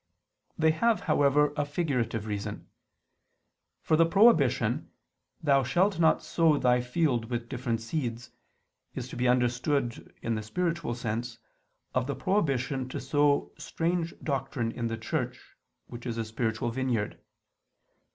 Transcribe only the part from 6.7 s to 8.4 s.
field with different seeds,"